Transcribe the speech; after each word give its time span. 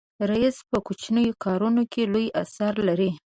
رسۍ 0.29 0.63
په 0.69 0.77
کوچنیو 0.87 1.39
کارونو 1.43 1.81
کې 1.91 2.01
لوی 2.13 2.27
اثر 2.41 2.73
لري. 2.87 3.11